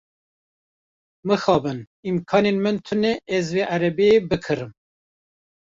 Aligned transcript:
Mixabin, 1.27 1.79
îmkanên 2.09 2.57
min 2.63 2.77
tune 2.85 3.11
ez 3.35 3.45
vê 3.55 3.63
erebeyê 3.75 4.17
bikirim. 4.29 4.71